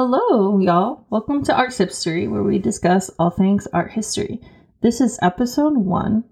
Hello, 0.00 0.60
y'all. 0.60 1.04
Welcome 1.10 1.42
to 1.42 1.56
Art 1.56 1.74
History, 1.74 2.28
where 2.28 2.44
we 2.44 2.60
discuss 2.60 3.10
all 3.18 3.30
things 3.30 3.66
art 3.72 3.90
history. 3.90 4.40
This 4.80 5.00
is 5.00 5.18
episode 5.20 5.76
one 5.76 6.22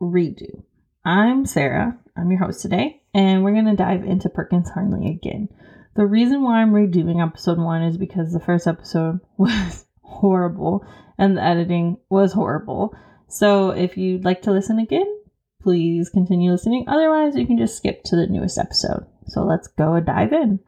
Redo. 0.00 0.62
I'm 1.04 1.46
Sarah. 1.46 1.98
I'm 2.16 2.30
your 2.30 2.38
host 2.38 2.62
today, 2.62 3.02
and 3.12 3.42
we're 3.42 3.54
going 3.54 3.64
to 3.64 3.74
dive 3.74 4.04
into 4.04 4.28
Perkins 4.28 4.70
Harnly 4.70 5.10
again. 5.10 5.48
The 5.96 6.06
reason 6.06 6.44
why 6.44 6.62
I'm 6.62 6.70
redoing 6.70 7.20
episode 7.20 7.58
one 7.58 7.82
is 7.82 7.98
because 7.98 8.32
the 8.32 8.38
first 8.38 8.68
episode 8.68 9.18
was 9.36 9.84
horrible 10.02 10.86
and 11.18 11.36
the 11.36 11.42
editing 11.42 11.96
was 12.08 12.34
horrible. 12.34 12.94
So 13.26 13.70
if 13.70 13.96
you'd 13.96 14.24
like 14.24 14.42
to 14.42 14.52
listen 14.52 14.78
again, 14.78 15.12
please 15.60 16.08
continue 16.08 16.52
listening. 16.52 16.84
Otherwise, 16.86 17.34
you 17.34 17.48
can 17.48 17.58
just 17.58 17.76
skip 17.76 18.04
to 18.04 18.14
the 18.14 18.28
newest 18.28 18.58
episode. 18.58 19.06
So 19.26 19.42
let's 19.42 19.66
go 19.66 19.98
dive 19.98 20.32
in. 20.32 20.60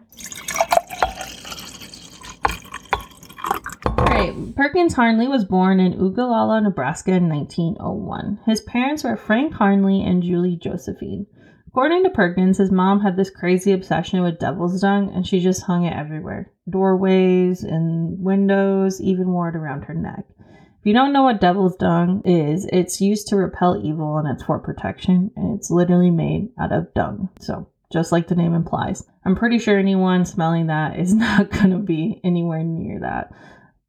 Alright, 4.29 4.57
Perkins 4.57 4.93
Harnly 4.93 5.27
was 5.27 5.45
born 5.45 5.81
in 5.81 5.99
Ogallala, 5.99 6.61
Nebraska 6.61 7.13
in 7.13 7.29
1901. 7.29 8.41
His 8.47 8.61
parents 8.61 9.05
were 9.05 9.17
Frank 9.17 9.55
Harnly 9.55 10.03
and 10.03 10.23
Julie 10.23 10.57
Josephine. 10.57 11.27
According 11.67 12.05
to 12.05 12.11
Perkins, 12.11 12.59
his 12.59 12.71
mom 12.71 13.01
had 13.01 13.17
this 13.17 13.31
crazy 13.31 13.73
obsession 13.73 14.23
with 14.23 14.39
devil's 14.39 14.81
dung 14.81 15.13
and 15.15 15.27
she 15.27 15.41
just 15.41 15.63
hung 15.63 15.85
it 15.85 15.95
everywhere 15.95 16.53
doorways 16.69 17.63
and 17.63 18.23
windows, 18.23 19.01
even 19.01 19.33
wore 19.33 19.49
it 19.49 19.57
around 19.57 19.83
her 19.83 19.95
neck. 19.95 20.25
If 20.39 20.85
you 20.85 20.93
don't 20.93 21.15
know 21.15 21.23
what 21.23 21.41
devil's 21.41 21.77
dung 21.77 22.21
is, 22.27 22.67
it's 22.71 23.01
used 23.01 23.29
to 23.29 23.37
repel 23.37 23.81
evil 23.83 24.19
and 24.19 24.29
it's 24.29 24.43
for 24.43 24.59
protection, 24.59 25.31
and 25.35 25.57
it's 25.57 25.71
literally 25.71 26.11
made 26.11 26.51
out 26.61 26.73
of 26.73 26.93
dung. 26.93 27.31
So, 27.41 27.69
just 27.91 28.13
like 28.13 28.29
the 28.29 28.37
name 28.37 28.53
implies, 28.53 29.03
I'm 29.25 29.35
pretty 29.35 29.59
sure 29.59 29.79
anyone 29.79 30.27
smelling 30.27 30.67
that 30.67 30.99
is 30.99 31.15
not 31.15 31.51
going 31.51 31.71
to 31.71 31.79
be 31.79 32.21
anywhere 32.23 32.63
near 32.63 33.01
that. 33.01 33.33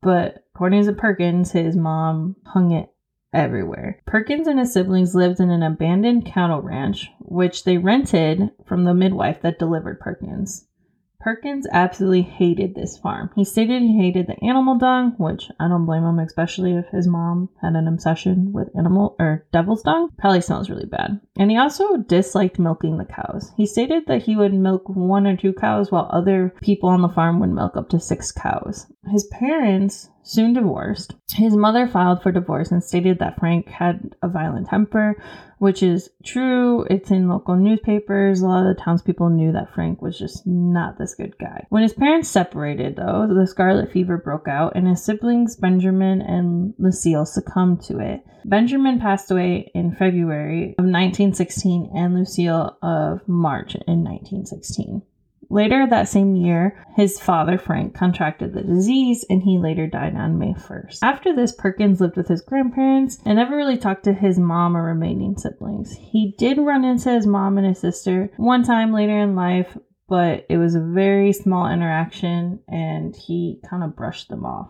But 0.02 0.46
according 0.56 0.86
to 0.86 0.94
Perkins, 0.94 1.52
his 1.52 1.76
mom 1.76 2.38
hung 2.46 2.72
it 2.72 2.94
everywhere. 3.34 4.02
Perkins 4.06 4.48
and 4.48 4.58
his 4.58 4.74
siblings 4.74 5.14
lived 5.14 5.40
in 5.40 5.50
an 5.50 5.62
abandoned 5.62 6.26
cattle 6.26 6.62
ranch, 6.62 7.12
which 7.20 7.64
they 7.64 7.78
rented 7.78 8.52
from 8.66 8.86
the 8.86 8.94
midwife 8.94 9.42
that 9.42 9.60
delivered 9.60 10.00
Perkins. 10.00 10.69
Perkins 11.20 11.68
absolutely 11.72 12.22
hated 12.22 12.76
this 12.76 12.98
farm. 12.98 13.30
He 13.36 13.44
stated 13.44 13.82
he 13.82 13.98
hated 13.98 14.28
the 14.28 14.42
animal 14.44 14.78
dung, 14.78 15.16
which 15.18 15.52
I 15.60 15.68
don't 15.68 15.86
blame 15.86 16.04
him, 16.04 16.18
especially 16.20 16.74
if 16.76 16.88
his 16.88 17.08
mom 17.08 17.50
had 17.62 17.76
an 17.76 17.88
obsession 17.90 18.54
with 18.54 18.76
animal 18.78 19.18
or 19.20 19.46
devil's 19.52 19.84
dung. 19.84 20.12
Probably 20.18 20.40
smells 20.40 20.70
really 20.70 20.86
bad. 20.86 21.20
And 21.38 21.52
he 21.52 21.58
also 21.58 21.98
disliked 21.98 22.58
milking 22.58 22.98
the 22.98 23.06
cows. 23.06 23.52
He 23.58 23.66
stated 23.66 24.06
that 24.08 24.24
he 24.24 24.38
would 24.38 24.54
milk 24.54 24.84
one 24.88 25.28
or 25.28 25.36
two 25.36 25.52
cows 25.52 25.92
while 25.92 26.10
other 26.10 26.54
people 26.62 26.90
on 26.90 27.02
the 27.02 27.10
farm 27.10 27.42
would 27.42 27.52
milk 27.52 27.76
up 27.76 27.90
to 27.90 28.00
six 28.00 28.32
cows. 28.32 28.88
His 29.12 29.26
parents 29.26 30.10
soon 30.30 30.54
divorced. 30.54 31.16
His 31.34 31.56
mother 31.56 31.88
filed 31.88 32.22
for 32.22 32.32
divorce 32.32 32.72
and 32.72 32.84
stated 32.84 33.20
that 33.20 33.40
Frank 33.40 33.68
had 33.68 34.16
a 34.22 34.28
violent 34.28 34.68
temper, 34.68 35.16
which 35.58 35.82
is 35.82 36.10
true. 36.24 36.86
It's 36.90 37.10
in 37.10 37.28
local 37.28 37.56
newspapers. 37.56 38.42
A 38.42 38.48
lot 38.48 38.68
of 38.68 38.76
the 38.76 38.82
townspeople 38.82 39.30
knew 39.30 39.52
that 39.52 39.74
Frank 39.74 40.02
was 40.02 40.18
just 40.18 40.46
not 40.46 40.98
this 40.98 41.16
good 41.16 41.38
guy. 41.40 41.66
When 41.70 41.84
his 41.84 41.94
parents 41.94 42.30
separated, 42.30 42.96
though, 42.96 43.28
the 43.28 43.48
scarlet 43.48 43.92
fever 43.92 44.18
broke 44.18 44.48
out, 44.48 44.74
and 44.76 44.88
his 44.88 45.04
siblings 45.04 45.56
Benjamin 45.56 46.22
and 46.22 46.74
Lucille 46.78 47.26
succumbed 47.26 47.82
to 47.84 48.00
it. 48.00 48.24
Benjamin 48.46 49.00
passed 49.00 49.32
away 49.32 49.72
in 49.74 49.96
February 49.96 50.76
of 50.78 50.86
1916, 50.86 51.92
and 51.96 52.14
Lucille 52.14 52.78
of 52.82 53.28
March 53.28 53.76
in 53.76 54.04
1916. 54.04 55.02
Later 55.52 55.88
that 55.88 56.08
same 56.08 56.36
year, 56.36 56.86
his 56.96 57.20
father, 57.20 57.58
Frank, 57.58 57.96
contracted 57.96 58.54
the 58.54 58.62
disease 58.62 59.26
and 59.32 59.42
he 59.42 59.58
later 59.58 59.88
died 59.88 60.16
on 60.16 60.38
May 60.38 60.54
1st. 60.54 61.00
After 61.02 61.36
this, 61.36 61.52
Perkins 61.52 62.00
lived 62.00 62.18
with 62.18 62.28
his 62.28 62.42
grandparents 62.42 63.18
and 63.26 63.38
never 63.38 63.58
really 63.58 63.78
talked 63.78 64.04
to 64.04 64.14
his 64.14 64.38
mom 64.38 64.78
or 64.78 64.84
remaining 64.84 65.36
siblings. 65.38 65.92
He 65.94 66.36
did 66.38 66.60
run 66.60 66.86
into 66.86 67.10
his 67.10 67.26
mom 67.26 67.58
and 67.58 67.66
his 67.66 67.80
sister 67.80 68.30
one 68.38 68.64
time 68.64 68.94
later 68.94 69.18
in 69.18 69.36
life, 69.36 69.76
but 70.08 70.46
it 70.50 70.58
was 70.58 70.76
a 70.76 70.82
very 70.82 71.34
small 71.34 71.68
interaction 71.68 72.60
and 72.68 73.16
he 73.16 73.60
kind 73.68 73.84
of 73.84 73.96
brushed 73.96 74.30
them 74.30 74.46
off. 74.46 74.70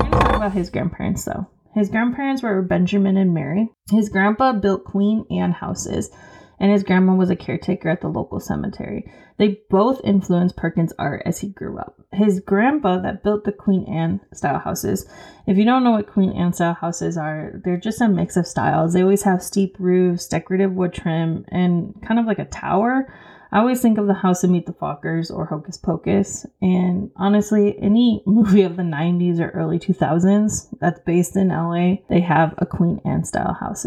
We're 0.00 0.08
going 0.08 0.12
to 0.12 0.18
talk 0.18 0.36
about 0.36 0.52
his 0.52 0.70
grandparents 0.70 1.26
though. 1.26 1.46
His 1.74 1.90
grandparents 1.90 2.42
were 2.42 2.62
Benjamin 2.62 3.18
and 3.18 3.34
Mary. 3.34 3.68
His 3.90 4.08
grandpa 4.08 4.54
built 4.54 4.84
Queen 4.84 5.26
Anne 5.30 5.52
houses 5.52 6.10
and 6.58 6.72
his 6.72 6.82
grandma 6.82 7.14
was 7.14 7.30
a 7.30 7.36
caretaker 7.36 7.88
at 7.88 8.00
the 8.00 8.08
local 8.08 8.40
cemetery. 8.40 9.10
They 9.38 9.60
both 9.68 10.00
influenced 10.02 10.56
Perkins' 10.56 10.94
art 10.98 11.22
as 11.26 11.40
he 11.40 11.48
grew 11.48 11.78
up. 11.78 12.00
His 12.12 12.40
grandpa 12.40 12.98
that 13.00 13.22
built 13.22 13.44
the 13.44 13.52
Queen 13.52 13.84
Anne 13.84 14.20
style 14.32 14.58
houses. 14.58 15.06
If 15.46 15.58
you 15.58 15.64
don't 15.64 15.84
know 15.84 15.90
what 15.90 16.10
Queen 16.10 16.32
Anne 16.32 16.54
style 16.54 16.74
houses 16.74 17.18
are, 17.18 17.60
they're 17.64 17.76
just 17.76 18.00
a 18.00 18.08
mix 18.08 18.36
of 18.36 18.46
styles. 18.46 18.94
They 18.94 19.02
always 19.02 19.24
have 19.24 19.42
steep 19.42 19.76
roofs, 19.78 20.26
decorative 20.26 20.72
wood 20.72 20.94
trim, 20.94 21.44
and 21.48 21.94
kind 22.06 22.18
of 22.18 22.26
like 22.26 22.38
a 22.38 22.46
tower. 22.46 23.12
I 23.52 23.60
always 23.60 23.80
think 23.80 23.98
of 23.98 24.06
the 24.06 24.14
House 24.14 24.42
of 24.42 24.50
Meet 24.50 24.66
the 24.66 24.72
Fockers 24.72 25.30
or 25.30 25.46
Hocus 25.46 25.76
Pocus. 25.76 26.46
And 26.60 27.10
honestly, 27.16 27.78
any 27.80 28.22
movie 28.26 28.62
of 28.62 28.76
the 28.76 28.82
90s 28.82 29.38
or 29.38 29.50
early 29.50 29.78
2000s 29.78 30.68
that's 30.80 31.00
based 31.00 31.36
in 31.36 31.48
LA, 31.48 31.96
they 32.08 32.20
have 32.20 32.54
a 32.58 32.66
Queen 32.66 33.00
Anne 33.04 33.24
style 33.24 33.56
house. 33.58 33.86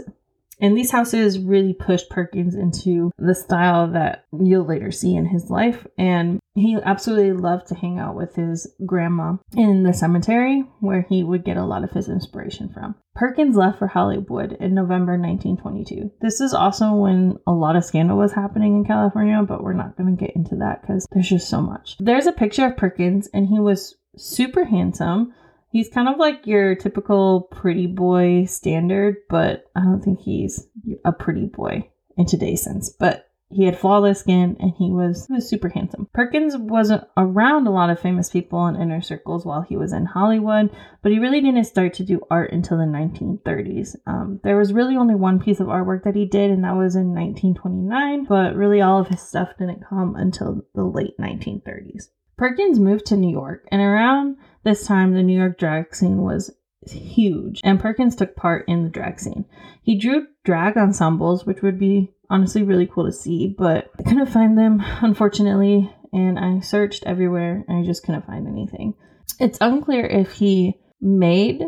And 0.60 0.78
these 0.78 0.92
houses 0.92 1.40
really 1.40 1.74
pushed 1.74 2.10
Perkins 2.10 2.56
into 2.56 3.12
the 3.18 3.36
style 3.36 3.92
that 3.92 4.26
you'll 4.38 4.66
later 4.66 4.92
see 4.92 5.16
in 5.16 5.26
his 5.26 5.50
life. 5.50 5.86
And 5.98 6.40
he 6.56 6.78
absolutely 6.84 7.34
loved 7.34 7.68
to 7.68 7.76
hang 7.76 8.00
out 8.00 8.16
with 8.16 8.36
his 8.36 8.68
grandma 8.86 9.38
in 9.56 9.84
the 9.84 9.94
cemetery, 9.94 10.66
where 10.80 11.06
he 11.08 11.24
would 11.24 11.46
get 11.46 11.58
a 11.58 11.66
lot 11.66 11.84
of 11.84 11.92
his 11.92 12.10
inspiration 12.10 12.70
from. 12.74 12.96
Perkins 13.16 13.56
left 13.56 13.80
for 13.80 13.88
Hollywood 13.88 14.54
in 14.54 14.74
November 14.74 15.14
1922. 15.18 16.12
This 16.22 16.42
is 16.42 16.54
also 16.54 16.94
when 16.94 17.38
a 17.48 17.52
lot 17.52 17.76
of 17.76 17.86
scandal 17.86 18.18
was 18.18 18.34
happening 18.34 18.76
in 18.76 18.86
California, 18.86 19.42
but 19.48 19.64
we're 19.64 19.74
not 19.74 19.98
going 19.98 20.16
to 20.16 20.26
get 20.26 20.36
into 20.36 20.56
that 20.58 20.82
because 20.82 21.06
there's 21.12 21.30
just 21.30 21.50
so 21.50 21.62
much. 21.62 21.96
There's 22.00 22.28
a 22.28 22.32
picture 22.32 22.66
of 22.66 22.78
Perkins, 22.78 23.30
and 23.34 23.48
he 23.48 23.60
was 23.60 23.96
super 24.18 24.66
handsome 24.66 25.34
He's 25.72 25.90
kind 25.90 26.10
of 26.10 26.18
like 26.18 26.48
your 26.48 26.76
typical 26.76 27.42
pretty 27.52 27.88
boy 27.88 28.46
standard, 28.46 29.18
but 29.30 29.66
I 29.76 29.82
don't 29.82 30.02
think 30.02 30.20
he's 30.20 30.68
a 31.06 31.12
pretty 31.12 31.46
boy 31.46 31.90
in 32.18 32.26
today's 32.26 32.64
sense. 32.64 32.90
But 32.90 33.30
he 33.52 33.66
had 33.66 33.78
flawless 33.78 34.20
skin 34.20 34.56
and 34.60 34.74
he 34.78 34.92
was, 34.92 35.26
he 35.26 35.34
was 35.34 35.50
super 35.50 35.70
handsome. 35.70 36.08
Perkins 36.14 36.56
wasn't 36.56 37.04
around 37.18 37.66
a 37.66 37.72
lot 37.72 37.90
of 37.90 38.00
famous 38.00 38.30
people 38.30 38.68
in 38.68 38.76
inner 38.76 39.02
circles 39.02 39.44
while 39.44 39.62
he 39.62 39.76
was 39.76 39.92
in 39.92 40.06
Hollywood, 40.06 40.70
but 41.02 41.12
he 41.12 41.18
really 41.20 41.42
didn't 41.42 41.64
start 41.64 41.96
to 41.96 42.04
do 42.04 42.22
art 42.30 42.52
until 42.52 42.78
the 42.78 42.84
1930s. 42.84 43.96
Um, 44.06 44.40
there 44.44 44.58
was 44.58 44.72
really 44.72 44.96
only 44.96 45.16
one 45.16 45.40
piece 45.40 45.60
of 45.60 45.68
artwork 45.68 46.04
that 46.04 46.16
he 46.16 46.26
did, 46.26 46.52
and 46.52 46.64
that 46.64 46.76
was 46.76 46.96
in 46.96 47.14
1929, 47.14 48.26
but 48.26 48.56
really 48.56 48.82
all 48.82 49.00
of 49.00 49.08
his 49.08 49.22
stuff 49.22 49.50
didn't 49.58 49.88
come 49.88 50.16
until 50.16 50.62
the 50.76 50.84
late 50.84 51.18
1930s. 51.20 52.10
Perkins 52.38 52.80
moved 52.80 53.08
to 53.08 53.18
New 53.18 53.32
York, 53.32 53.68
and 53.72 53.82
around 53.82 54.38
this 54.64 54.86
time 54.86 55.14
the 55.14 55.24
New 55.24 55.38
York 55.38 55.58
drag 55.58 55.96
scene 55.96 56.22
was 56.22 56.52
huge, 56.88 57.62
and 57.64 57.80
Perkins 57.80 58.16
took 58.16 58.36
part 58.36 58.66
in 58.68 58.84
the 58.84 58.90
drag 58.90 59.20
scene. 59.20 59.46
He 59.84 59.98
drew 59.98 60.28
drag 60.44 60.78
ensembles, 60.78 61.46
which 61.46 61.62
would 61.62 61.80
be 61.80 62.14
honestly 62.30 62.64
really 62.64 62.88
cool 62.88 63.06
to 63.06 63.12
see, 63.12 63.54
but 63.58 63.90
I 63.98 64.04
couldn't 64.04 64.28
find 64.28 64.58
them, 64.58 64.84
unfortunately, 65.02 65.94
and 66.14 66.40
I 66.40 66.60
searched 66.60 67.04
everywhere 67.06 67.64
and 67.68 67.78
I 67.78 67.84
just 67.84 68.04
couldn't 68.04 68.26
find 68.26 68.48
anything. 68.48 68.96
It's 69.40 69.58
unclear 69.62 70.06
if 70.06 70.34
he 70.34 70.80
made 71.02 71.64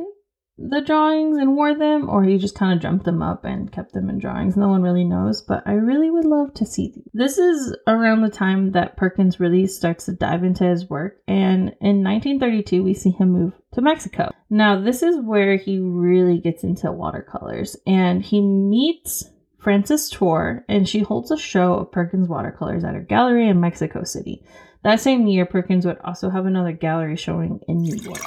the 0.70 0.82
drawings 0.82 1.38
and 1.38 1.56
wore 1.56 1.76
them, 1.76 2.10
or 2.10 2.24
he 2.24 2.38
just 2.38 2.56
kind 2.56 2.74
of 2.74 2.80
dreamt 2.80 3.04
them 3.04 3.22
up 3.22 3.44
and 3.44 3.72
kept 3.72 3.94
them 3.94 4.10
in 4.10 4.20
drawings. 4.20 4.56
No 4.56 4.68
one 4.68 4.82
really 4.82 5.04
knows, 5.04 5.42
but 5.42 5.64
I 5.66 5.74
really 5.74 6.10
would 6.10 6.26
love 6.26 6.54
to 6.56 6.66
see 6.66 6.92
these. 6.94 7.10
This 7.14 7.38
is 7.38 7.76
around 7.88 8.22
the 8.22 8.30
time 8.30 8.72
that 8.72 8.98
Perkins 8.98 9.40
really 9.40 9.66
starts 9.68 10.06
to 10.06 10.14
dive 10.14 10.44
into 10.44 10.64
his 10.64 10.90
work, 10.90 11.22
and 11.28 11.76
in 11.82 12.04
1932, 12.04 12.84
we 12.84 12.94
see 12.94 13.12
him 13.12 13.32
move 13.32 13.54
to 13.74 13.82
Mexico. 13.82 14.32
Now, 14.50 14.80
this 14.80 15.02
is 15.02 15.18
where 15.18 15.56
he 15.56 15.80
really 15.80 16.40
gets 16.40 16.64
into 16.64 16.92
watercolors, 16.92 17.76
and 17.88 18.22
he 18.24 18.42
meets 18.42 19.24
Frances 19.60 20.10
Toor, 20.10 20.64
and 20.68 20.88
she 20.88 21.00
holds 21.00 21.32
a 21.32 21.38
show 21.38 21.76
of 21.76 21.92
Perkins 21.92 22.28
watercolors 22.28 22.84
at 22.84 22.96
her 22.96 23.02
gallery 23.02 23.48
in 23.48 23.60
Mexico 23.60 24.04
City. 24.04 24.44
That 24.84 25.00
same 25.00 25.28
year, 25.28 25.46
Perkins 25.46 25.86
would 25.86 26.00
also 26.04 26.30
have 26.30 26.46
another 26.46 26.72
gallery 26.72 27.16
showing 27.16 27.60
in 27.68 27.82
New 27.82 27.96
York. 27.96 28.22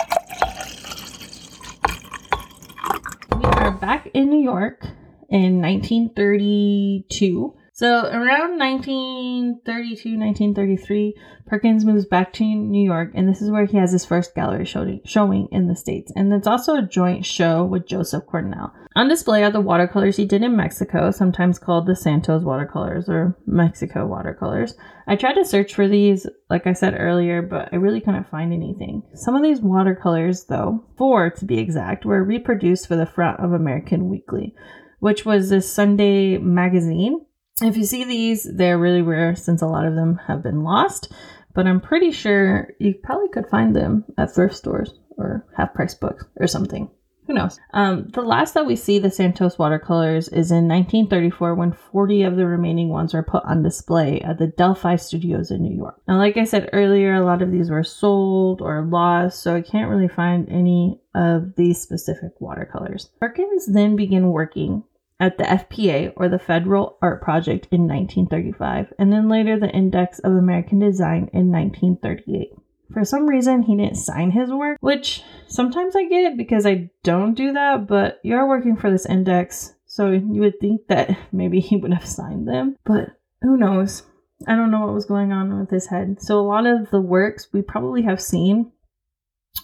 are 3.65 3.74
back 3.85 4.09
in 4.15 4.31
New 4.31 4.41
York 4.41 4.87
in 5.29 5.61
1932. 5.61 7.55
So 7.77 8.07
around 8.07 8.57
1932, 8.61 10.17
1933, 10.17 11.17
Perkins 11.49 11.85
moves 11.85 12.07
back 12.07 12.33
to 12.35 12.45
New 12.45 12.85
York, 12.85 13.11
and 13.17 13.29
this 13.29 13.43
is 13.43 13.51
where 13.51 13.67
he 13.67 13.79
has 13.79 13.91
his 13.91 14.05
first 14.05 14.33
gallery 14.33 14.65
showing, 14.65 15.01
showing 15.05 15.49
in 15.51 15.67
the 15.67 15.75
States. 15.75 16.13
And 16.15 16.33
it's 16.33 16.47
also 16.47 16.77
a 16.77 16.87
joint 16.87 17.27
show 17.27 17.65
with 17.65 17.89
Joseph 17.89 18.27
Cornell. 18.27 18.73
On 18.95 19.09
display 19.09 19.43
are 19.43 19.51
the 19.51 19.61
watercolors 19.61 20.17
he 20.17 20.25
did 20.25 20.45
in 20.45 20.55
Mexico, 20.55 21.11
sometimes 21.11 21.59
called 21.59 21.87
the 21.89 21.97
Santos 21.97 22.45
watercolors 22.45 23.09
or 23.09 23.37
Mexico 23.45 24.07
watercolors. 24.07 24.77
I 25.09 25.17
tried 25.17 25.35
to 25.35 25.45
search 25.45 25.75
for 25.75 25.89
these, 25.89 26.29
like 26.49 26.69
I 26.69 26.75
said 26.75 26.95
earlier, 26.97 27.43
but 27.43 27.71
I 27.73 27.77
really 27.77 28.01
couldn't 28.01 28.31
find 28.31 28.53
anything. 28.53 29.03
Some 29.15 29.35
of 29.35 29.43
these 29.43 29.61
watercolors, 29.61 30.45
though, 30.45 30.85
four 30.97 31.31
to 31.31 31.45
be 31.45 31.59
exact, 31.59 32.05
were 32.05 32.23
reproduced 32.23 32.87
for 32.87 32.95
the 32.95 33.05
front 33.05 33.41
of 33.41 33.51
American 33.51 34.09
Weekly, 34.09 34.55
which 35.01 35.27
was 35.27 35.51
a 35.51 35.61
Sunday 35.61 36.39
magazine 36.39 37.27
if 37.63 37.77
you 37.77 37.85
see 37.85 38.05
these, 38.05 38.45
they're 38.45 38.79
really 38.79 39.03
rare 39.03 39.37
since 39.37 39.63
a 39.63 39.67
lot 39.67 39.87
of 39.87 39.95
them 39.95 40.21
have 40.27 40.43
been 40.43 40.63
lost, 40.63 41.13
but 41.55 41.67
I'm 41.67 41.81
pretty 41.81 42.11
sure 42.11 42.71
you 42.81 42.95
probably 43.03 43.29
could 43.29 43.49
find 43.49 43.75
them 43.75 44.05
at 44.19 44.35
thrift 44.35 44.57
stores 44.57 44.93
or 45.17 45.47
half 45.57 45.75
price 45.75 45.95
books 45.95 46.25
or 46.37 46.47
something. 46.47 46.91
Who 47.27 47.33
knows? 47.33 47.59
Um, 47.73 48.09
the 48.13 48.21
last 48.21 48.53
that 48.53 48.67
we 48.67 48.77
see 48.77 48.99
the 48.99 49.11
Santos 49.11 49.59
watercolors 49.59 50.29
is 50.29 50.51
in 50.51 50.69
1934 50.69 51.55
when 51.55 51.73
40 51.73 52.25
of 52.25 52.37
the 52.37 52.47
remaining 52.47 52.91
ones 52.91 53.15
were 53.15 53.23
put 53.23 53.45
on 53.45 53.63
display 53.63 54.21
at 54.21 54.39
the 54.39 54.49
Delphi 54.49 54.97
Studios 54.97 55.51
in 55.51 55.63
New 55.63 55.75
York. 55.75 56.03
Now, 56.07 56.19
like 56.19 56.37
I 56.37 56.45
said 56.45 56.69
earlier, 56.75 57.15
a 57.15 57.25
lot 57.25 57.41
of 57.41 57.51
these 57.51 57.71
were 57.71 57.83
sold 57.83 58.61
or 58.61 58.85
lost, 58.85 59.43
so 59.43 59.55
I 59.55 59.63
can't 59.63 59.89
really 59.89 60.09
find 60.09 60.51
any 60.51 61.01
of 61.15 61.55
these 61.57 61.81
specific 61.81 62.33
watercolors. 62.41 63.09
Perkins 63.21 63.73
then 63.73 63.97
began 63.97 64.29
working 64.29 64.83
at 65.25 65.39
the 65.39 65.45
FPA 65.45 66.13
or 66.17 66.29
the 66.29 66.39
Federal 66.39 66.99
Art 67.01 67.23
Project 67.23 67.67
in 67.71 67.89
1935, 67.89 68.93
and 68.99 69.13
then 69.13 69.29
later 69.29 69.59
the 69.59 69.71
Index 69.71 70.19
of 70.19 70.33
American 70.33 70.79
Design 70.79 71.31
in 71.33 71.51
1938. 71.51 72.53
For 72.93 73.05
some 73.05 73.27
reason, 73.27 73.63
he 73.63 73.77
didn't 73.77 73.97
sign 73.97 74.31
his 74.31 74.51
work, 74.51 74.77
which 74.81 75.23
sometimes 75.47 75.97
I 75.97 76.05
get 76.05 76.37
because 76.37 76.67
I 76.67 76.91
don't 77.03 77.35
do 77.35 77.53
that, 77.55 77.87
but 77.87 78.21
you're 78.23 78.47
working 78.47 78.77
for 78.77 78.91
this 78.91 79.07
index, 79.07 79.75
so 79.87 80.11
you 80.11 80.41
would 80.41 80.61
think 80.61 80.87
that 80.89 81.17
maybe 81.33 81.61
he 81.61 81.77
would 81.77 81.95
have 81.95 82.07
signed 82.07 82.47
them, 82.47 82.77
but 82.85 83.09
who 83.41 83.57
knows? 83.57 84.03
I 84.47 84.57
don't 84.57 84.71
know 84.71 84.81
what 84.81 84.95
was 84.95 85.07
going 85.07 85.33
on 85.33 85.59
with 85.59 85.71
his 85.71 85.87
head. 85.87 86.21
So, 86.21 86.39
a 86.39 86.43
lot 86.43 86.67
of 86.67 86.91
the 86.91 87.01
works 87.01 87.49
we 87.53 87.63
probably 87.63 88.03
have 88.03 88.21
seen 88.21 88.73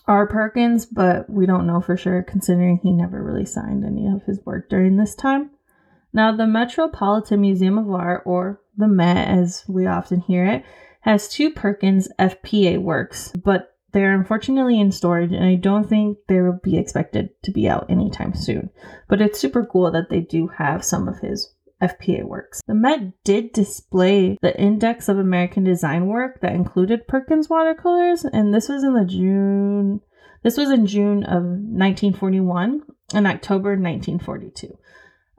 are 0.07 0.27
Perkins, 0.27 0.87
but 0.87 1.29
we 1.31 1.47
don't 1.47 1.67
know 1.67 1.81
for 1.81 1.97
sure 1.97 2.23
considering 2.23 2.79
he 2.83 2.93
never 2.93 3.23
really 3.23 3.45
signed 3.45 3.85
any 3.85 4.07
of 4.07 4.23
his 4.25 4.41
work 4.45 4.69
during 4.69 4.97
this 4.97 5.15
time. 5.15 5.51
Now, 6.13 6.35
the 6.35 6.47
Metropolitan 6.47 7.41
Museum 7.41 7.79
of 7.79 7.89
Art, 7.91 8.23
or 8.27 8.61
the 8.77 8.89
Met 8.89 9.29
as 9.29 9.65
we 9.69 9.87
often 9.87 10.21
hear 10.21 10.45
it, 10.45 10.65
has 11.03 11.29
two 11.29 11.51
Perkins 11.51 12.09
FPA 12.19 12.83
works, 12.83 13.33
but 13.45 13.77
they're 13.93 14.15
unfortunately 14.15 14.79
in 14.79 14.93
storage 14.93 15.33
and 15.33 15.45
I 15.45 15.57
don't 15.57 15.89
think 15.89 16.19
they 16.29 16.41
will 16.41 16.61
be 16.63 16.79
expected 16.79 17.31
to 17.43 17.51
be 17.51 17.69
out 17.69 17.91
anytime 17.91 18.35
soon. 18.35 18.71
But 19.09 19.21
it's 19.21 19.41
super 19.41 19.65
cool 19.65 19.91
that 19.91 20.11
they 20.11 20.21
do 20.21 20.49
have 20.49 20.85
some 20.85 21.09
of 21.09 21.19
his 21.19 21.53
FPA 21.81 22.25
works. 22.25 22.61
The 22.67 22.75
Met 22.75 23.23
did 23.25 23.53
display 23.53 24.38
the 24.43 24.59
Index 24.59 25.09
of 25.09 25.19
American 25.19 25.65
Design 25.65 26.06
work 26.06 26.41
that 26.41 26.55
included 26.55 27.09
Perkins 27.09 27.49
watercolors, 27.49 28.25
and 28.25 28.53
this 28.53 28.69
was 28.69 28.85
in 28.85 28.94
the 28.94 29.05
June. 29.05 30.00
This 30.43 30.56
was 30.56 30.71
in 30.71 30.87
June 30.87 31.25
of 31.25 31.43
1941 31.43 32.82
and 33.15 33.27
October 33.27 33.71
1942. 33.71 34.77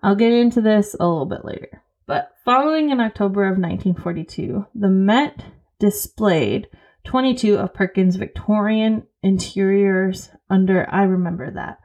I'll 0.04 0.16
get 0.16 0.34
into 0.34 0.62
this 0.62 0.96
a 1.00 1.08
little 1.08 1.26
bit 1.26 1.46
later. 1.46 1.84
But 2.08 2.32
following 2.44 2.90
in 2.90 3.00
October 3.00 3.44
of 3.46 3.58
1942, 3.58 4.66
the 4.76 4.90
Met 4.90 5.46
displayed 5.80 6.68
22 7.06 7.58
of 7.58 7.74
Perkins' 7.74 8.16
Victorian 8.16 9.04
interiors 9.24 10.30
under 10.50 10.88
I 10.92 11.04
Remember 11.04 11.52
That. 11.52 11.80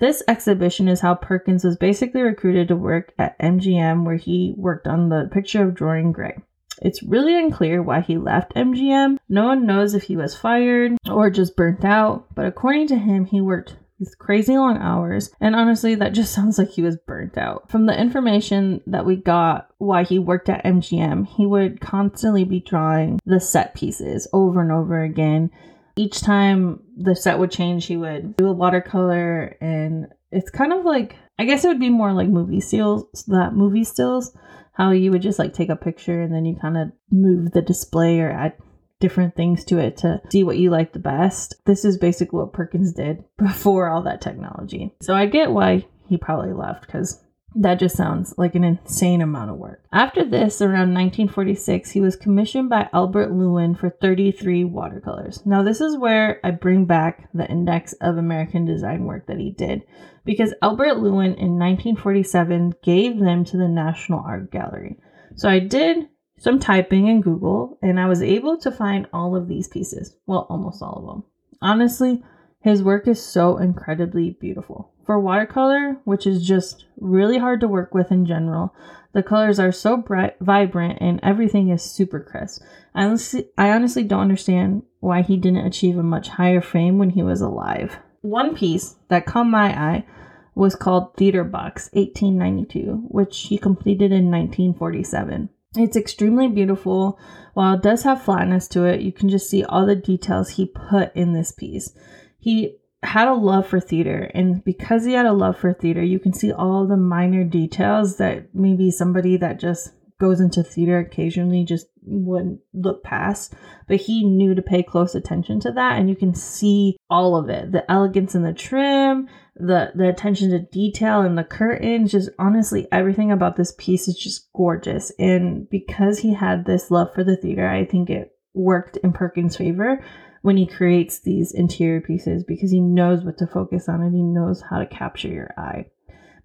This 0.00 0.22
exhibition 0.26 0.88
is 0.88 1.00
how 1.00 1.14
Perkins 1.14 1.62
was 1.62 1.76
basically 1.76 2.22
recruited 2.22 2.68
to 2.68 2.76
work 2.76 3.12
at 3.18 3.38
MGM, 3.38 4.04
where 4.06 4.16
he 4.16 4.54
worked 4.56 4.86
on 4.86 5.10
the 5.10 5.28
picture 5.30 5.62
of 5.62 5.76
Dorian 5.76 6.10
Gray. 6.10 6.38
It's 6.80 7.02
really 7.02 7.38
unclear 7.38 7.82
why 7.82 8.00
he 8.00 8.16
left 8.16 8.54
MGM. 8.54 9.18
No 9.28 9.44
one 9.44 9.66
knows 9.66 9.92
if 9.92 10.04
he 10.04 10.16
was 10.16 10.34
fired 10.34 10.96
or 11.10 11.28
just 11.28 11.54
burnt 11.54 11.84
out, 11.84 12.34
but 12.34 12.46
according 12.46 12.88
to 12.88 12.96
him, 12.96 13.26
he 13.26 13.42
worked 13.42 13.76
these 13.98 14.14
crazy 14.14 14.56
long 14.56 14.78
hours, 14.78 15.30
and 15.38 15.54
honestly, 15.54 15.94
that 15.96 16.14
just 16.14 16.32
sounds 16.34 16.56
like 16.56 16.70
he 16.70 16.80
was 16.80 16.96
burnt 16.96 17.36
out. 17.36 17.70
From 17.70 17.84
the 17.84 18.00
information 18.00 18.80
that 18.86 19.04
we 19.04 19.16
got 19.16 19.68
why 19.76 20.04
he 20.04 20.18
worked 20.18 20.48
at 20.48 20.64
MGM, 20.64 21.26
he 21.26 21.44
would 21.44 21.82
constantly 21.82 22.44
be 22.44 22.60
drawing 22.60 23.20
the 23.26 23.38
set 23.38 23.74
pieces 23.74 24.26
over 24.32 24.62
and 24.62 24.72
over 24.72 25.02
again 25.02 25.50
each 25.96 26.20
time 26.20 26.82
the 26.96 27.16
set 27.16 27.38
would 27.38 27.50
change, 27.50 27.86
he 27.86 27.96
would 27.96 28.36
do 28.36 28.48
a 28.48 28.52
watercolor, 28.52 29.56
and 29.60 30.06
it's 30.30 30.50
kind 30.50 30.72
of 30.72 30.84
like 30.84 31.16
I 31.40 31.44
guess 31.44 31.64
it 31.64 31.68
would 31.68 31.80
be 31.80 31.88
more 31.88 32.12
like 32.12 32.28
movie 32.28 32.60
stills, 32.60 33.24
that 33.28 33.54
movie 33.54 33.84
stills, 33.84 34.36
how 34.72 34.90
you 34.90 35.10
would 35.10 35.22
just 35.22 35.38
like 35.38 35.54
take 35.54 35.70
a 35.70 35.76
picture 35.76 36.20
and 36.20 36.34
then 36.34 36.44
you 36.44 36.54
kind 36.54 36.76
of 36.76 36.92
move 37.10 37.52
the 37.52 37.62
display 37.62 38.20
or 38.20 38.30
add 38.30 38.52
different 39.00 39.34
things 39.34 39.64
to 39.64 39.78
it 39.78 39.96
to 39.96 40.20
see 40.30 40.44
what 40.44 40.58
you 40.58 40.68
like 40.68 40.92
the 40.92 40.98
best. 40.98 41.54
This 41.64 41.84
is 41.86 41.96
basically 41.96 42.38
what 42.38 42.52
Perkins 42.52 42.92
did 42.92 43.24
before 43.38 43.88
all 43.88 44.02
that 44.02 44.20
technology. 44.20 44.94
So 45.00 45.14
I 45.14 45.24
get 45.26 45.50
why 45.50 45.86
he 46.08 46.18
probably 46.18 46.52
left 46.52 46.86
because 46.86 47.22
that 47.54 47.80
just 47.80 47.96
sounds 47.96 48.34
like 48.38 48.54
an 48.54 48.64
insane 48.64 49.20
amount 49.20 49.50
of 49.50 49.56
work. 49.56 49.82
After 49.92 50.24
this, 50.24 50.62
around 50.62 50.94
1946, 50.94 51.90
he 51.90 52.00
was 52.00 52.14
commissioned 52.14 52.68
by 52.68 52.88
Albert 52.92 53.32
Lewin 53.32 53.74
for 53.74 53.90
33 53.90 54.64
watercolors. 54.64 55.44
Now, 55.44 55.62
this 55.62 55.80
is 55.80 55.96
where 55.96 56.40
I 56.44 56.52
bring 56.52 56.84
back 56.84 57.28
the 57.34 57.48
index 57.48 57.92
of 57.94 58.16
American 58.16 58.64
design 58.64 59.04
work 59.04 59.26
that 59.26 59.38
he 59.38 59.50
did, 59.50 59.82
because 60.24 60.54
Albert 60.62 60.98
Lewin 60.98 61.34
in 61.34 61.58
1947 61.58 62.74
gave 62.84 63.18
them 63.18 63.44
to 63.46 63.56
the 63.56 63.68
National 63.68 64.20
Art 64.20 64.52
Gallery. 64.52 64.96
So 65.34 65.48
I 65.48 65.58
did 65.58 66.08
some 66.38 66.58
typing 66.58 67.06
in 67.06 67.20
Google 67.20 67.78
and 67.82 68.00
I 68.00 68.06
was 68.06 68.22
able 68.22 68.58
to 68.58 68.70
find 68.70 69.06
all 69.12 69.36
of 69.36 69.48
these 69.48 69.68
pieces. 69.68 70.16
Well, 70.26 70.46
almost 70.48 70.82
all 70.82 70.98
of 70.98 71.06
them. 71.06 71.24
Honestly, 71.60 72.22
his 72.62 72.82
work 72.82 73.08
is 73.08 73.22
so 73.22 73.58
incredibly 73.58 74.30
beautiful. 74.30 74.92
For 75.10 75.18
watercolor, 75.18 75.96
which 76.04 76.24
is 76.24 76.46
just 76.46 76.84
really 76.96 77.38
hard 77.38 77.58
to 77.62 77.66
work 77.66 77.92
with 77.92 78.12
in 78.12 78.26
general, 78.26 78.72
the 79.12 79.24
colors 79.24 79.58
are 79.58 79.72
so 79.72 79.96
bright, 79.96 80.36
vibrant, 80.40 80.98
and 81.00 81.18
everything 81.20 81.68
is 81.68 81.82
super 81.82 82.20
crisp. 82.20 82.62
I 82.94 83.06
honestly, 83.06 83.48
I 83.58 83.72
honestly 83.72 84.04
don't 84.04 84.20
understand 84.20 84.84
why 85.00 85.22
he 85.22 85.36
didn't 85.36 85.66
achieve 85.66 85.98
a 85.98 86.04
much 86.04 86.28
higher 86.28 86.60
fame 86.60 86.98
when 86.98 87.10
he 87.10 87.24
was 87.24 87.40
alive. 87.40 87.98
One 88.20 88.54
piece 88.54 88.94
that 89.08 89.26
caught 89.26 89.48
my 89.48 89.76
eye 89.76 90.06
was 90.54 90.76
called 90.76 91.16
Theater 91.16 91.42
Box 91.42 91.90
1892, 91.92 93.06
which 93.08 93.36
he 93.48 93.58
completed 93.58 94.12
in 94.12 94.30
1947. 94.30 95.48
It's 95.74 95.96
extremely 95.96 96.46
beautiful. 96.46 97.18
While 97.54 97.74
it 97.74 97.82
does 97.82 98.04
have 98.04 98.22
flatness 98.22 98.68
to 98.68 98.84
it, 98.84 99.00
you 99.00 99.10
can 99.10 99.28
just 99.28 99.50
see 99.50 99.64
all 99.64 99.86
the 99.86 99.96
details 99.96 100.50
he 100.50 100.66
put 100.66 101.12
in 101.16 101.32
this 101.32 101.50
piece 101.50 101.92
he 102.40 102.78
had 103.02 103.28
a 103.28 103.34
love 103.34 103.66
for 103.66 103.80
theater 103.80 104.30
and 104.34 104.62
because 104.62 105.04
he 105.04 105.14
had 105.14 105.26
a 105.26 105.32
love 105.32 105.56
for 105.56 105.72
theater 105.72 106.02
you 106.02 106.18
can 106.18 106.32
see 106.32 106.52
all 106.52 106.86
the 106.86 106.96
minor 106.96 107.44
details 107.44 108.18
that 108.18 108.54
maybe 108.54 108.90
somebody 108.90 109.36
that 109.38 109.58
just 109.58 109.90
goes 110.20 110.38
into 110.38 110.62
theater 110.62 110.98
occasionally 110.98 111.64
just 111.64 111.86
wouldn't 112.02 112.60
look 112.74 113.02
past 113.02 113.54
but 113.88 113.96
he 113.96 114.22
knew 114.22 114.54
to 114.54 114.62
pay 114.62 114.82
close 114.82 115.14
attention 115.14 115.58
to 115.58 115.72
that 115.72 115.98
and 115.98 116.08
you 116.08 116.14
can 116.14 116.34
see 116.34 116.96
all 117.08 117.36
of 117.36 117.48
it. 117.48 117.72
The 117.72 117.90
elegance 117.90 118.34
in 118.34 118.42
the 118.42 118.52
trim 118.52 119.28
the 119.56 119.90
the 119.94 120.08
attention 120.08 120.50
to 120.50 120.58
detail 120.58 121.22
and 121.22 121.36
the 121.36 121.44
curtains 121.44 122.12
just 122.12 122.30
honestly 122.38 122.86
everything 122.92 123.32
about 123.32 123.56
this 123.56 123.74
piece 123.78 124.06
is 124.06 124.16
just 124.16 124.48
gorgeous. 124.54 125.10
And 125.18 125.68
because 125.68 126.20
he 126.20 126.34
had 126.34 126.66
this 126.66 126.90
love 126.90 127.12
for 127.14 127.24
the 127.24 127.36
theater 127.36 127.68
i 127.68 127.84
think 127.84 128.10
it 128.10 128.36
worked 128.54 128.98
in 128.98 129.12
perkins 129.12 129.56
favor 129.56 130.04
when 130.42 130.56
he 130.56 130.66
creates 130.66 131.20
these 131.20 131.52
interior 131.52 132.00
pieces 132.00 132.44
because 132.44 132.70
he 132.70 132.80
knows 132.80 133.22
what 133.22 133.38
to 133.38 133.46
focus 133.46 133.88
on 133.88 134.00
and 134.00 134.14
he 134.14 134.22
knows 134.22 134.62
how 134.70 134.78
to 134.78 134.86
capture 134.86 135.28
your 135.28 135.52
eye. 135.56 135.86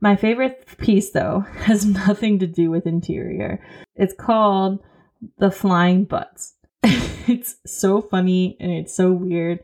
My 0.02 0.16
favorite 0.16 0.66
piece, 0.78 1.12
though, 1.12 1.40
has 1.60 1.86
nothing 1.86 2.40
to 2.40 2.48
do 2.48 2.70
with 2.70 2.86
interior. 2.86 3.60
It's 3.96 4.14
called 4.14 4.84
The 5.38 5.52
Flying 5.52 6.04
Butts. 6.04 6.54
it's 6.84 7.56
so 7.66 8.02
funny 8.02 8.58
and 8.60 8.72
it's 8.72 8.94
so 8.94 9.12
weird. 9.12 9.60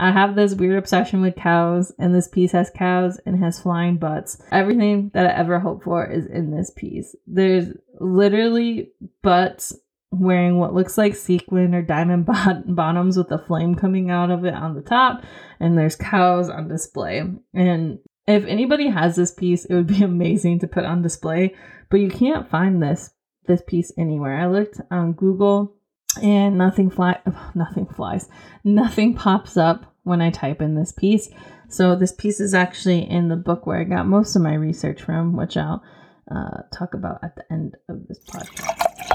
I 0.00 0.12
have 0.12 0.36
this 0.36 0.54
weird 0.54 0.78
obsession 0.78 1.20
with 1.20 1.34
cows, 1.34 1.92
and 1.98 2.14
this 2.14 2.28
piece 2.28 2.52
has 2.52 2.70
cows 2.70 3.18
and 3.26 3.42
has 3.42 3.60
flying 3.60 3.96
butts. 3.96 4.40
Everything 4.52 5.10
that 5.12 5.26
I 5.26 5.36
ever 5.36 5.58
hoped 5.58 5.82
for 5.82 6.06
is 6.06 6.24
in 6.26 6.52
this 6.52 6.70
piece. 6.70 7.16
There's 7.26 7.66
literally 7.98 8.92
butts 9.22 9.76
wearing 10.10 10.58
what 10.58 10.74
looks 10.74 10.96
like 10.96 11.14
sequin 11.14 11.74
or 11.74 11.82
diamond 11.82 12.26
bot- 12.26 12.64
bottoms 12.74 13.16
with 13.16 13.30
a 13.30 13.38
flame 13.38 13.74
coming 13.74 14.10
out 14.10 14.30
of 14.30 14.44
it 14.44 14.54
on 14.54 14.74
the 14.74 14.82
top, 14.82 15.22
and 15.60 15.76
there's 15.76 15.96
cows 15.96 16.48
on 16.48 16.68
display. 16.68 17.22
And 17.54 17.98
if 18.26 18.44
anybody 18.44 18.88
has 18.88 19.16
this 19.16 19.32
piece, 19.32 19.64
it 19.64 19.74
would 19.74 19.86
be 19.86 20.02
amazing 20.02 20.60
to 20.60 20.68
put 20.68 20.84
on 20.84 21.02
display, 21.02 21.54
but 21.90 22.00
you 22.00 22.10
can't 22.10 22.50
find 22.50 22.82
this 22.82 23.10
this 23.46 23.62
piece 23.66 23.90
anywhere. 23.96 24.38
I 24.38 24.46
looked 24.46 24.78
on 24.90 25.14
Google 25.14 25.74
and 26.22 26.58
nothing 26.58 26.90
fly 26.90 27.18
nothing 27.54 27.86
flies. 27.86 28.28
Nothing 28.64 29.14
pops 29.14 29.56
up 29.56 29.94
when 30.02 30.20
I 30.20 30.30
type 30.30 30.60
in 30.60 30.74
this 30.74 30.92
piece. 30.92 31.30
So 31.68 31.94
this 31.94 32.12
piece 32.12 32.40
is 32.40 32.54
actually 32.54 33.08
in 33.08 33.28
the 33.28 33.36
book 33.36 33.66
where 33.66 33.80
I 33.80 33.84
got 33.84 34.06
most 34.06 34.34
of 34.36 34.42
my 34.42 34.54
research 34.54 35.02
from, 35.02 35.36
which 35.36 35.56
I'll 35.56 35.82
uh, 36.30 36.62
talk 36.74 36.94
about 36.94 37.22
at 37.22 37.36
the 37.36 37.44
end 37.52 37.76
of 37.88 38.06
this 38.08 38.20
podcast. 38.26 39.07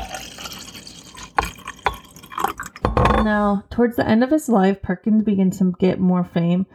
Now, 3.24 3.63
towards 3.69 3.95
the 3.95 4.07
end 4.07 4.24
of 4.24 4.31
his 4.31 4.50
life, 4.50 4.81
Perkins 4.81 5.24
began 5.24 5.51
to 5.51 5.74
get 5.79 6.00
more 6.00 6.24
fame 6.24 6.65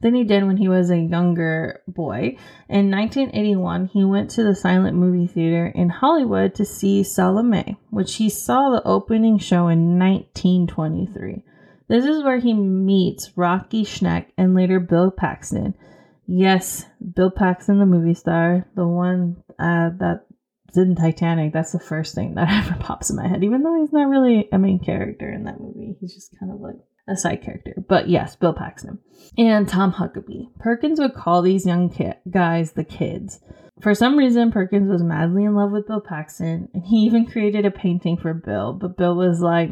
than 0.00 0.14
he 0.14 0.24
did 0.24 0.44
when 0.44 0.56
he 0.56 0.68
was 0.68 0.90
a 0.90 0.98
younger 0.98 1.82
boy. 1.88 2.36
In 2.68 2.90
1981, 2.90 3.86
he 3.86 4.04
went 4.04 4.30
to 4.30 4.44
the 4.44 4.54
silent 4.54 4.96
movie 4.96 5.26
theater 5.26 5.66
in 5.66 5.88
Hollywood 5.88 6.54
to 6.54 6.64
see 6.64 7.02
Salome, 7.02 7.78
which 7.90 8.14
he 8.14 8.30
saw 8.30 8.70
the 8.70 8.86
opening 8.86 9.38
show 9.38 9.68
in 9.68 9.98
1923. 9.98 11.42
This 11.88 12.04
is 12.04 12.22
where 12.22 12.38
he 12.38 12.54
meets 12.54 13.36
Rocky 13.36 13.82
Schenck 13.82 14.32
and 14.36 14.54
later 14.54 14.78
Bill 14.78 15.10
Paxton. 15.10 15.74
Yes, 16.26 16.84
Bill 17.14 17.30
Paxton, 17.30 17.78
the 17.78 17.86
movie 17.86 18.14
star, 18.14 18.66
the 18.74 18.86
one 18.86 19.42
uh, 19.58 19.90
in 20.76 20.94
Titanic. 20.94 21.52
That's 21.52 21.72
the 21.72 21.80
first 21.80 22.14
thing 22.14 22.34
that 22.34 22.48
ever 22.66 22.76
pops 22.80 23.10
in 23.10 23.16
my 23.16 23.28
head, 23.28 23.44
even 23.44 23.62
though 23.62 23.78
he's 23.80 23.92
not 23.92 24.08
really 24.08 24.48
a 24.52 24.58
main 24.58 24.78
character 24.78 25.30
in 25.30 25.44
that 25.44 25.60
movie. 25.60 25.96
He's 26.00 26.14
just 26.14 26.38
kind 26.38 26.52
of 26.52 26.60
like 26.60 26.76
a 27.08 27.16
side 27.16 27.42
character. 27.42 27.74
But 27.88 28.08
yes, 28.08 28.36
Bill 28.36 28.52
Paxton. 28.52 28.98
And 29.36 29.68
Tom 29.68 29.92
Huckabee. 29.92 30.48
Perkins 30.58 31.00
would 31.00 31.14
call 31.14 31.42
these 31.42 31.66
young 31.66 31.90
ki- 31.90 32.12
guys 32.30 32.72
the 32.72 32.84
kids. 32.84 33.40
For 33.80 33.94
some 33.94 34.18
reason, 34.18 34.50
Perkins 34.50 34.90
was 34.90 35.02
madly 35.02 35.44
in 35.44 35.54
love 35.54 35.70
with 35.70 35.86
Bill 35.86 36.00
Paxton, 36.00 36.68
and 36.74 36.84
he 36.84 36.98
even 36.98 37.26
created 37.26 37.64
a 37.64 37.70
painting 37.70 38.16
for 38.16 38.34
Bill. 38.34 38.72
But 38.72 38.96
Bill 38.96 39.14
was 39.14 39.40
like, 39.40 39.70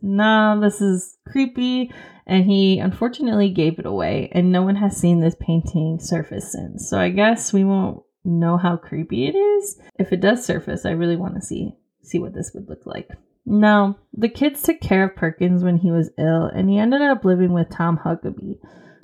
nah, 0.00 0.58
this 0.60 0.80
is 0.80 1.16
creepy. 1.26 1.92
And 2.26 2.44
he 2.44 2.78
unfortunately 2.78 3.50
gave 3.50 3.80
it 3.80 3.86
away, 3.86 4.30
and 4.32 4.52
no 4.52 4.62
one 4.62 4.76
has 4.76 4.96
seen 4.96 5.20
this 5.20 5.34
painting 5.40 5.98
surface 6.00 6.52
since. 6.52 6.88
So 6.88 6.98
I 6.98 7.08
guess 7.08 7.52
we 7.52 7.64
won't 7.64 8.04
know 8.24 8.56
how 8.56 8.76
creepy 8.76 9.26
it 9.26 9.34
is. 9.34 9.78
If 9.98 10.12
it 10.12 10.20
does 10.20 10.44
surface, 10.44 10.84
I 10.84 10.90
really 10.90 11.16
want 11.16 11.34
to 11.34 11.40
see 11.40 11.74
see 12.02 12.18
what 12.18 12.34
this 12.34 12.52
would 12.54 12.68
look 12.68 12.86
like. 12.86 13.10
Now, 13.46 13.98
the 14.12 14.28
kids 14.28 14.62
took 14.62 14.80
care 14.80 15.04
of 15.04 15.16
Perkins 15.16 15.64
when 15.64 15.78
he 15.78 15.90
was 15.90 16.10
ill, 16.18 16.44
and 16.44 16.68
he 16.68 16.78
ended 16.78 17.02
up 17.02 17.24
living 17.24 17.52
with 17.52 17.70
Tom 17.70 17.98
Huckabee. 17.98 18.58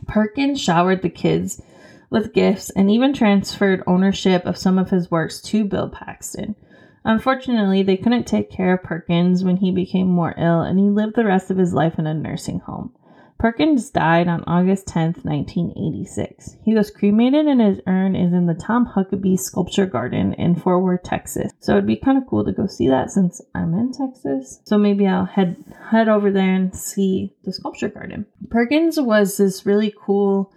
Perkins 0.07 0.61
showered 0.61 1.03
the 1.03 1.11
kids 1.11 1.61
with 2.11 2.33
gifts 2.33 2.71
and 2.71 2.91
even 2.91 3.13
transferred 3.13 3.83
ownership 3.87 4.45
of 4.47 4.57
some 4.57 4.79
of 4.79 4.91
his 4.91 5.11
works 5.11 5.41
to 5.41 5.65
Bill 5.65 5.89
Paxton. 5.89 6.55
Unfortunately, 7.05 7.83
they 7.83 7.97
couldn't 7.97 8.27
take 8.27 8.51
care 8.51 8.75
of 8.75 8.83
Perkins 8.83 9.45
when 9.45 9.57
he 9.57 9.71
became 9.71 10.09
more 10.09 10.35
ill, 10.37 10.61
and 10.61 10.79
he 10.79 10.87
lived 10.87 11.17
the 11.17 11.25
rest 11.25 11.51
of 11.51 11.57
his 11.57 11.73
life 11.73 11.99
in 11.99 12.07
a 12.07 12.15
nursing 12.15 12.61
home. 12.61 12.93
Perkins 13.39 13.91
died 13.91 14.29
on 14.29 14.45
August 14.47 14.87
10, 14.89 15.17
1986. 15.23 16.57
He 16.65 16.75
was 16.75 16.91
cremated 16.91 17.47
and 17.47 17.61
his 17.61 17.81
urn 17.87 18.17
is 18.17 18.33
in 18.33 18.47
the 18.47 18.55
Tom 18.55 18.87
Huckabee 18.87 19.39
Sculpture 19.39 19.87
Garden 19.87 20.33
in 20.35 20.57
Fort 20.57 20.83
Worth, 20.83 21.03
Texas. 21.03 21.53
So 21.61 21.73
it'd 21.73 21.87
be 21.87 21.97
kind 21.97 22.17
of 22.17 22.27
cool 22.29 22.45
to 22.45 22.53
go 22.53 22.67
see 22.67 22.89
that 22.89 23.11
since 23.11 23.43
I'm 23.55 23.75
in 23.75 23.93
Texas. 23.93 24.61
So 24.65 24.79
maybe 24.79 25.07
I'll 25.07 25.27
head 25.27 25.63
head 25.91 26.09
over 26.09 26.31
there 26.31 26.55
and 26.55 26.75
see 26.75 27.35
the 27.45 27.53
sculpture 27.53 27.89
garden. 27.89 28.27
Perkins 28.49 28.99
was 28.99 29.37
this 29.37 29.67
really 29.67 29.95
cool 30.01 30.53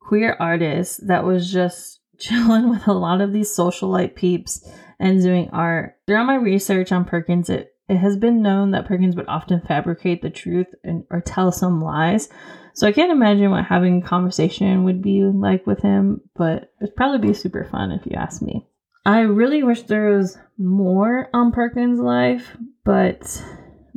queer 0.00 0.36
artist 0.40 1.06
that 1.06 1.24
was 1.24 1.50
just 1.50 2.00
chilling 2.18 2.70
with 2.70 2.86
a 2.88 2.92
lot 2.92 3.20
of 3.20 3.32
these 3.32 3.54
socialite 3.54 4.14
peeps 4.14 4.68
and 4.98 5.22
doing 5.22 5.50
art. 5.52 5.96
Throughout 6.06 6.26
my 6.26 6.36
research 6.36 6.90
on 6.90 7.04
Perkins, 7.04 7.50
it, 7.50 7.75
it 7.88 7.96
has 7.96 8.16
been 8.16 8.42
known 8.42 8.72
that 8.72 8.86
Perkins 8.86 9.16
would 9.16 9.28
often 9.28 9.60
fabricate 9.60 10.22
the 10.22 10.30
truth 10.30 10.66
and 10.82 11.04
or 11.10 11.20
tell 11.20 11.52
some 11.52 11.82
lies. 11.82 12.28
So 12.74 12.86
I 12.86 12.92
can't 12.92 13.12
imagine 13.12 13.50
what 13.50 13.64
having 13.64 14.02
a 14.02 14.06
conversation 14.06 14.84
would 14.84 15.00
be 15.00 15.22
like 15.22 15.66
with 15.66 15.80
him, 15.80 16.20
but 16.34 16.72
it'd 16.80 16.96
probably 16.96 17.28
be 17.28 17.34
super 17.34 17.64
fun 17.64 17.92
if 17.92 18.04
you 18.04 18.12
ask 18.16 18.42
me. 18.42 18.66
I 19.06 19.20
really 19.20 19.62
wish 19.62 19.82
there 19.82 20.10
was 20.16 20.36
more 20.58 21.28
on 21.32 21.52
Perkins' 21.52 22.00
life, 22.00 22.56
but 22.84 23.42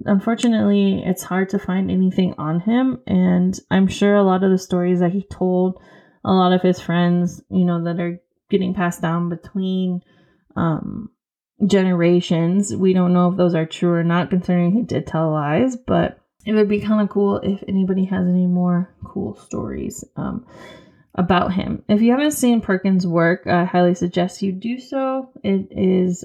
unfortunately, 0.05 1.03
it's 1.03 1.24
hard 1.24 1.50
to 1.50 1.60
find 1.60 1.89
anything 1.89 2.36
on 2.38 2.60
him. 2.60 3.01
And 3.08 3.60
I'm 3.72 3.88
sure 3.88 4.15
a 4.15 4.24
lot 4.24 4.43
of 4.43 4.51
the 4.51 4.58
stories 4.58 5.00
that 5.00 5.12
he 5.12 5.24
told, 5.24 5.81
a 6.24 6.31
lot 6.31 6.53
of 6.53 6.62
his 6.62 6.79
friends, 6.79 7.41
you 7.50 7.65
know, 7.65 7.84
that 7.84 8.00
are 8.00 8.22
getting 8.50 8.75
passed 8.75 9.01
down 9.01 9.29
between 9.29 10.01
um, 10.55 11.10
generations. 11.66 12.75
We 12.75 12.94
don't 12.94 13.13
know 13.13 13.30
if 13.30 13.38
those 13.38 13.56
are 13.56 13.66
true 13.66 13.94
or 13.94 14.04
not, 14.04 14.30
considering 14.30 14.72
he 14.72 14.84
did 14.84 15.08
tell 15.08 15.32
lies, 15.32 15.75
but 15.75 16.20
it 16.46 16.54
would 16.54 16.70
be 16.70 16.80
kind 16.80 17.01
of 17.01 17.10
cool 17.10 17.38
if 17.38 17.63
anybody 17.68 18.06
has 18.06 18.28
any 18.28 18.48
more 18.48 18.94
cool 19.04 19.36
stories 19.36 20.04
um, 20.16 20.46
about 21.16 21.54
him. 21.54 21.84
If 21.88 22.01
you 22.01 22.12
haven't 22.12 22.32
seen 22.32 22.62
Perkins' 22.62 23.06
work, 23.06 23.46
I 23.46 23.66
highly 23.66 23.94
suggest 23.94 24.42
you 24.42 24.51
do 24.51 24.80
so. 24.80 25.30
It 25.44 25.68
is 25.72 26.24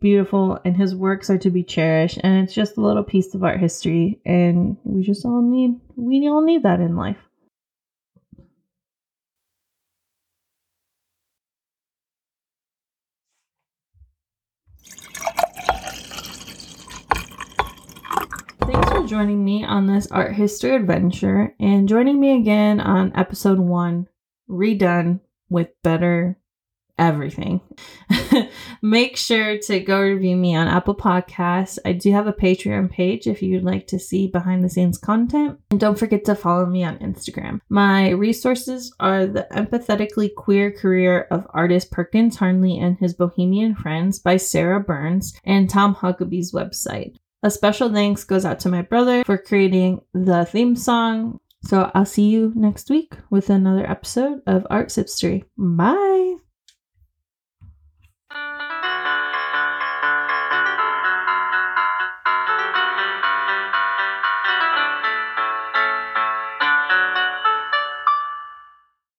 beautiful 0.00 0.58
and 0.64 0.76
his 0.76 0.94
works 0.94 1.30
are 1.30 1.38
to 1.38 1.50
be 1.50 1.62
cherished 1.62 2.18
and 2.24 2.42
it's 2.42 2.54
just 2.54 2.76
a 2.76 2.80
little 2.80 3.04
piece 3.04 3.34
of 3.34 3.44
art 3.44 3.60
history 3.60 4.20
and 4.26 4.76
we 4.82 5.02
just 5.02 5.24
all 5.24 5.40
need 5.40 5.78
we 5.94 6.26
all 6.28 6.42
need 6.42 6.64
that 6.64 6.80
in 6.80 6.96
life 6.96 7.18
joining 19.04 19.44
me 19.44 19.64
on 19.64 19.86
this 19.86 20.06
art 20.10 20.34
history 20.34 20.74
adventure 20.74 21.54
and 21.60 21.88
joining 21.88 22.18
me 22.18 22.38
again 22.38 22.80
on 22.80 23.12
episode 23.14 23.58
one, 23.58 24.08
redone 24.48 25.20
with 25.48 25.68
better 25.82 26.38
everything. 26.98 27.60
Make 28.82 29.16
sure 29.16 29.58
to 29.58 29.80
go 29.80 30.00
review 30.00 30.36
me 30.36 30.56
on 30.56 30.66
Apple 30.66 30.94
Podcasts. 30.94 31.78
I 31.84 31.92
do 31.92 32.10
have 32.12 32.26
a 32.26 32.32
Patreon 32.32 32.90
page 32.90 33.26
if 33.26 33.42
you'd 33.42 33.62
like 33.62 33.86
to 33.88 33.98
see 33.98 34.28
behind 34.28 34.64
the 34.64 34.70
scenes 34.70 34.98
content. 34.98 35.58
And 35.70 35.78
don't 35.78 35.98
forget 35.98 36.24
to 36.24 36.34
follow 36.34 36.66
me 36.66 36.82
on 36.84 36.98
Instagram. 36.98 37.60
My 37.68 38.10
resources 38.10 38.94
are 38.98 39.26
The 39.26 39.46
Emphatically 39.54 40.30
Queer 40.30 40.72
Career 40.72 41.26
of 41.30 41.46
Artist 41.50 41.90
Perkins 41.90 42.36
Harnly 42.36 42.78
and 42.78 42.98
His 42.98 43.14
Bohemian 43.14 43.74
Friends 43.74 44.18
by 44.18 44.38
Sarah 44.38 44.80
Burns 44.80 45.38
and 45.44 45.68
Tom 45.68 45.94
Huckabee's 45.94 46.52
website. 46.52 47.16
A 47.46 47.50
special 47.50 47.92
thanks 47.92 48.24
goes 48.24 48.44
out 48.44 48.58
to 48.60 48.68
my 48.68 48.82
brother 48.82 49.22
for 49.22 49.38
creating 49.38 50.00
the 50.12 50.44
theme 50.46 50.74
song. 50.74 51.38
So 51.62 51.92
I'll 51.94 52.04
see 52.04 52.28
you 52.28 52.52
next 52.56 52.90
week 52.90 53.14
with 53.30 53.50
another 53.50 53.88
episode 53.88 54.42
of 54.48 54.66
Art 54.68 54.88
Hipstery. 54.88 55.44
Bye. 55.56 56.38